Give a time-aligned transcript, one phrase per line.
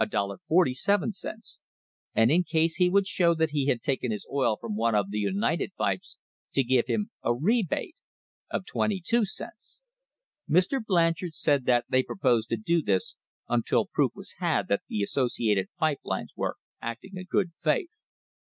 [0.47, 1.11] 47,
[2.15, 5.11] and in case he could show that he had taken his oil from one of
[5.11, 6.17] the United Pipes
[6.55, 7.97] to give him a rebate
[8.49, 9.83] of twenty two cents.
[10.49, 10.83] Mr.
[10.83, 13.15] Blanchard said that they proposed to do this
[13.47, 17.93] until proof was had that the associ ated pipe lines were acting in good faith.